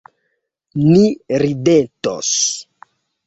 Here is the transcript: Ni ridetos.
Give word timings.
Ni 0.93 1.03
ridetos. 1.43 2.31